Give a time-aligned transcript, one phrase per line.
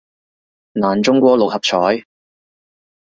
[0.73, 2.05] 難中過六合彩